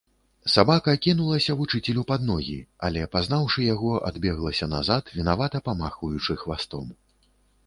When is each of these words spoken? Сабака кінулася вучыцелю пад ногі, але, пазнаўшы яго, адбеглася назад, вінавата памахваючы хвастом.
Сабака 0.51 0.93
кінулася 1.05 1.55
вучыцелю 1.59 2.03
пад 2.11 2.25
ногі, 2.31 2.55
але, 2.89 3.03
пазнаўшы 3.17 3.67
яго, 3.67 3.93
адбеглася 4.11 4.69
назад, 4.75 5.03
вінавата 5.19 5.63
памахваючы 5.69 6.41
хвастом. 6.47 6.91